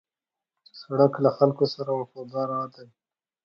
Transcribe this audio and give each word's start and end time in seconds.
سړک 0.79 1.13
له 1.23 1.29
خلکو 1.37 1.65
سره 1.75 1.91
وفاداره 1.99 2.59
دی. 2.73 2.87